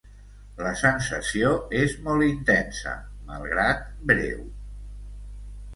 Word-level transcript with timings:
La 0.61 0.69
sensació 0.79 1.51
és 1.81 1.93
molt 2.07 2.25
intensa, 2.29 2.95
malgrat 3.29 3.87
breu. 4.13 4.43